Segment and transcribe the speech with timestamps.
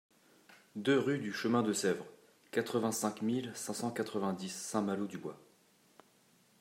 [0.75, 2.07] deux rue du Chemin de Sèvre,
[2.49, 5.39] quatre-vingt-cinq mille cinq cent quatre-vingt-dix Saint-Malô-du-Bois